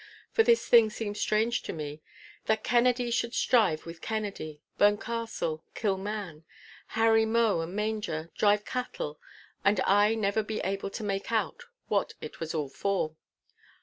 [0.31, 5.95] For this thing seemed strange to me—that Kennedy should strive with Kennedy, burn castle, kill
[5.95, 6.43] man,
[6.97, 12.39] harry mow and manger, drive cattle—and I never be able to make out what it
[12.39, 13.15] was all for.